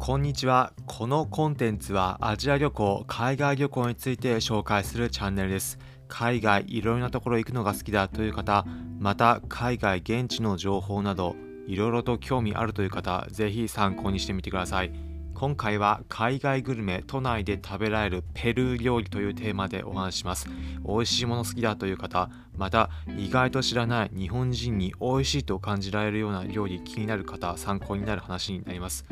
[0.00, 0.72] こんにちは。
[0.86, 5.78] このコンテンツはアジア旅行、海外旅行について紹介するチャンネルです。
[6.08, 8.64] 海外いろいろなところ行くのが好きだという方、
[8.98, 11.36] また海外現地の情報など
[11.66, 14.92] いろいろと興味あるという方、ぜひ参考にしてみてください。
[15.34, 20.50] 今回は海外グルメ都内で食べられるペルー料理というテーマでお話します
[20.86, 22.28] 美味しいもの好きだという方
[22.58, 29.06] また意外と知らない日本人に美味しいと感じられるような料理気になる方参考になる話になります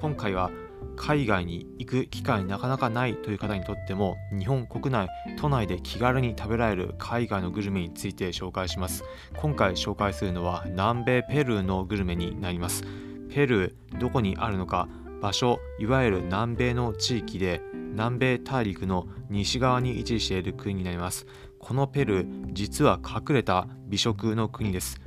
[0.00, 0.50] 今回は
[0.96, 5.08] 海外に行く機会なかなかないという方にとっても日本国内
[5.38, 9.04] 都内で気軽に食べられる海外のグルメについて紹介します。
[9.36, 12.82] 今回紹介するのは南米ペルーのグルメになります。
[13.28, 14.88] ペルーどこにあるのか
[15.20, 21.26] 場所いわゆる南米の地域で南米大陸の西側に位置している国になります。
[21.58, 24.98] このペルー実は隠れた美食の国です。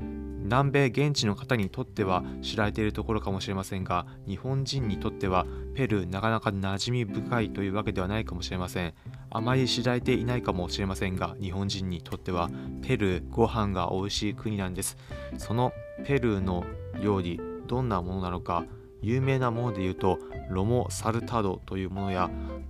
[0.43, 8.93] 南米現地の方にとっては知られているところかもしれませんが日本人にとってはペルーなかなか馴染み深いというわけではないかもしれません。
[9.29, 12.49] あまり知られていないかもしれませんが日本人にとっては
[12.84, 14.98] ペルーご飯が美味しい国なんです。
[15.37, 15.73] その
[16.05, 16.63] ペルーの
[17.01, 18.65] 料理どんなものなのか
[19.01, 22.29] 有名なもので言うとロモ・サルタドというものや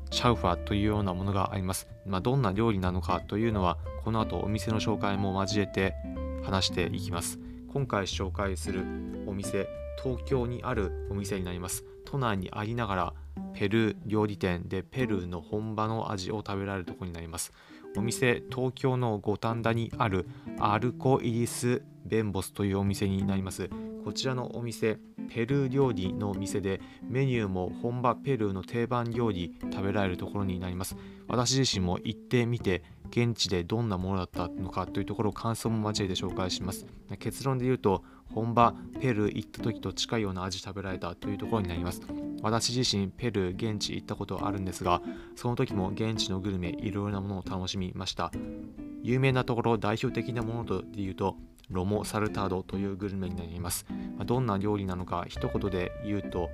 [0.10, 5.96] チャウファというようなものがあります、まあ、どんな料理なのかというのはこの後お店の紹介も交えて
[6.44, 7.40] 話していきます。
[7.74, 8.86] 今回紹介する
[9.26, 9.68] お店
[10.04, 11.84] 東京にあるお店になります。
[12.06, 13.14] 都内にありながら
[13.56, 17.52] ペルー料理店でペルーの本場の味を食べられるところになります。
[17.98, 20.28] お店東京の五反田にある
[20.60, 23.72] アルコイリス・ベンボスというお店になります。
[24.06, 30.96] こちらのお店ペルー料理の店でメニューも本場ペルーの定番料理食べられるところになります。
[31.28, 32.84] 私自身も行ってみて
[33.16, 36.88] 現地でどんなものだったのかというところを感想も交えて紹介します。
[37.20, 42.02] 結論で言うと本場ペルー行った時と近いような味食べられたというところになります。
[42.42, 45.04] 私自身ペルー現地行ったことあるんですが
[45.36, 48.32] その時も現地のグルメいろいろなものを楽しみました。
[49.04, 51.36] 有名なところ代表的なものとで言うと
[51.70, 53.86] ロモ・サルタードというグルメになります。
[54.26, 56.50] どんな料理なのか一言で言うと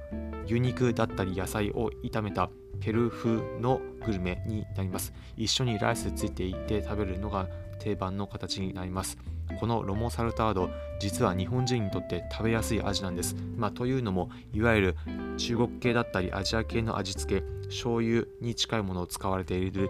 [0.46, 2.50] 牛肉だったり野菜を炒めた
[2.80, 5.14] ペルー風のグルメになります。
[5.36, 7.48] 一緒にライスついていて食べるのが
[7.80, 9.18] 定番の形になります。
[9.60, 13.36] このロモ・サルタード実は日本人にとって食べやすい味なんです。
[13.58, 14.96] まあ、というのもいわゆる
[15.38, 19.90] 中国系だったりアジア系の味付け醤油に近いものを使われている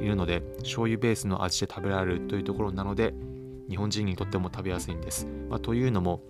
[0.00, 3.12] いるので醤油ベースの味で食べられるというところなので
[3.70, 5.26] 日本人にとっても食べやすいんです。
[5.48, 6.20] まあ、というのも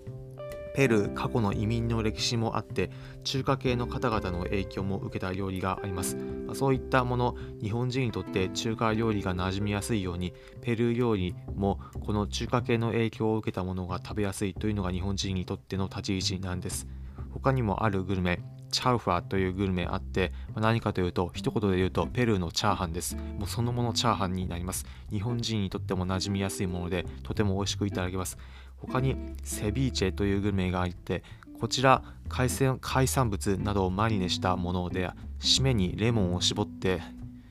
[0.74, 2.90] ペルー過去の移民の歴史もあって
[3.24, 16.86] 中華系の方々の影響も受けた料理があります、まあ、そういったもの日本人にとって中華料理が馴染みやすいようにペルー料理もこの中華系の影響を受けたものが食べやすいというのが日本人にとっての立ち位置なんです。
[17.32, 18.40] 他にもあるグルメ。
[18.70, 23.16] チャウファというグルメあって、ま何かというと一言で言うとペルーのチャーハンです。
[23.16, 24.86] もうそのものチャーハンになります。
[25.10, 28.38] 日本人にとっても馴染みやすいものでとても美味しくいただけます。
[28.80, 31.22] 他にセビーチェというグルメがあって
[31.60, 35.10] こちら海鮮海産物などをマリネしたもので
[35.40, 37.02] 締めにレモンを絞って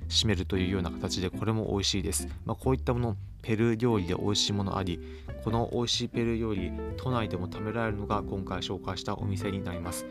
[0.07, 4.99] 締めるというような形でこれも美味しいです、まあ、こういったものペルー料理で美味しいものあり
[5.43, 10.05] この美味しいペルー料理都内でも食べられるのが今回紹介したお店になります。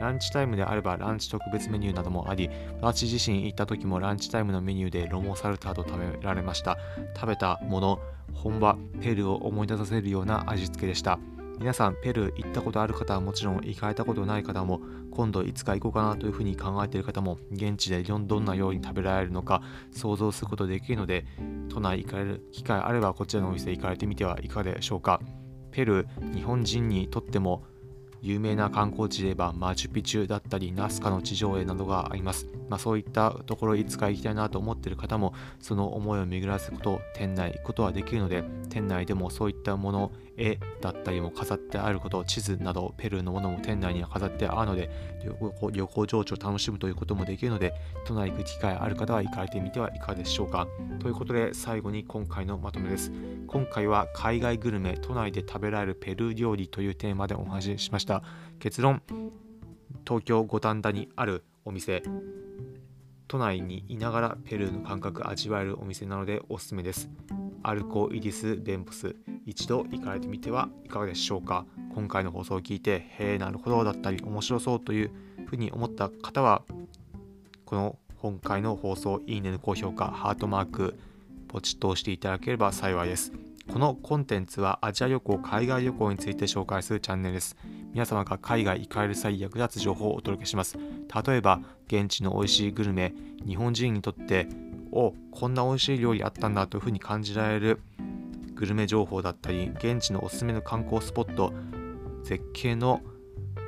[0.00, 2.50] ランチタイムであればランチ特別メニューなどもあり、
[2.80, 6.78] 私自身行った時もランチタイムのメニューでロモサルタード食べられました。
[7.14, 8.00] 食べたもの、
[8.32, 11.18] 本場ペルーを思い出させるような味付けでした。
[11.58, 14.80] 皆さんペルー行ったことある方はもちろん行かれたことない方も
[15.12, 19.62] 今度いつか行こうかなというふうに考えている方も現地でどんなように食べられるのか
[19.92, 21.24] 想像することできるので
[21.68, 25.20] 都内行かれる機会あればこちらのお店行かれてみてはいかがでしょうか
[25.70, 27.64] ペルー日本人にとっても
[28.24, 44.90] 有名な観光地で言えばマチュピチュだったりナスカの地上絵などがあります、まあ、そういったところいつか行きたいなと思っている方もその思いを巡らすこと店内行くことはできるので店内でもそういったもの絵だったりも飾ってあること地図などペルーのものも店内には飾ってあるので
[45.72, 47.74] 旅行情緒を楽しむということもできるので
[48.04, 50.66] 都内行く機会ある方は行かれてみてはいかがでしょうか。
[51.00, 53.12] ということで最後に今回のまとめです。
[53.46, 58.22] 今回は海外グルメ都内で食べられるペルー料理というテーマでお話ししました。
[58.58, 59.02] 結論。
[60.06, 62.02] 東京五反田にあるお店。
[63.26, 67.08] 都内にいながらペルーの感覚味わえるお店なのでおすすめです。
[67.62, 69.16] アルコイリス・ベンポス。
[69.46, 71.66] 一度行かれてみてはいかがでしょうか？
[71.94, 75.10] 今回の放送を聞いてへえなるほどだったり面白そうという
[75.46, 76.62] ふうに思った方は
[77.64, 80.98] この今回の放送いいねの高評価ハートマーク
[81.48, 83.32] ポチッと押していただければ幸いです。
[83.72, 87.56] このコンテンツはアジア旅行海外旅行について紹介するチャンネルです。
[87.94, 90.76] 皆様が海外行かれる際役立つ情報をお届けします。
[91.26, 93.14] 例えば、現地の美味しいグルメ、
[93.46, 94.48] 日本人にとって、
[94.92, 97.80] おこんな美味しい料理あったんだというふうに感じられる
[98.54, 101.52] グルメ情報だったり、現地のおすすめの観光スポット、
[102.22, 103.00] 絶景の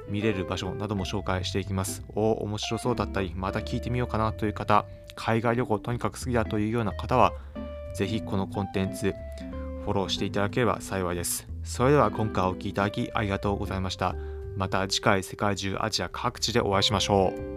[0.09, 2.05] 見れる場所なども紹介していきます。
[2.15, 7.33] おお面白そうだったり、また聞いてみようかなという方、海外旅行とにかく好きだというような方は、
[7.95, 9.15] ぜひこのコンテンツ、
[9.85, 11.49] フォローしていただければ幸いです。
[11.65, 14.15] それでは今回お聴きいただきありがとうございました。
[14.57, 17.56] また次回世界中アジア各地でお会いしましょう。